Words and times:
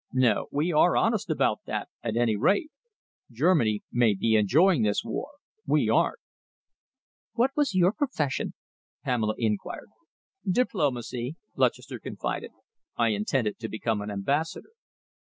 No, 0.13 0.47
we 0.51 0.71
are 0.73 0.97
honest 0.97 1.29
about 1.29 1.59
that, 1.67 1.87
at 2.01 2.17
any 2.17 2.35
rate! 2.35 2.71
Germany 3.31 3.83
may 3.91 4.15
be 4.15 4.33
enjoying 4.35 4.81
this 4.81 5.03
war. 5.03 5.29
We 5.67 5.89
aren't." 5.89 6.17
"What 7.33 7.51
was 7.55 7.75
your 7.75 7.91
profession?" 7.93 8.55
Pamela 9.03 9.35
inquired. 9.37 9.89
"Diplomacy," 10.49 11.35
Lutchester 11.55 11.99
confided. 11.99 12.49
"I 12.97 13.09
intended 13.09 13.59
to 13.59 13.69
become 13.69 14.01
an 14.01 14.09
ambassador." 14.09 14.71